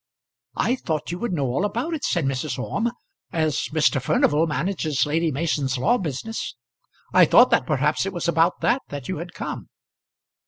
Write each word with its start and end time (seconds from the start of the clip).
"I 0.55 0.77
thought 0.77 1.11
you 1.11 1.19
would 1.19 1.31
know 1.31 1.45
all 1.45 1.63
about 1.63 1.93
it," 1.93 2.03
said 2.03 2.25
Mrs. 2.25 2.57
Orme, 2.57 2.91
"as 3.31 3.67
Mr. 3.71 4.01
Furnival 4.01 4.47
manages 4.47 5.05
Lady 5.05 5.31
Mason's 5.31 5.77
law 5.77 5.99
business. 5.99 6.55
I 7.13 7.25
thought 7.25 7.51
that 7.51 7.67
perhaps 7.67 8.07
it 8.07 8.11
was 8.13 8.27
about 8.27 8.61
that 8.61 8.81
that 8.87 9.07
you 9.07 9.17
had 9.17 9.33
come." 9.33 9.69